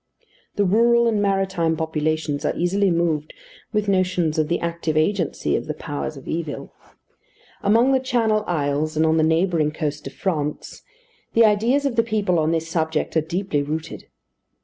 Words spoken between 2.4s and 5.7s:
are easily moved with notions of the active agency of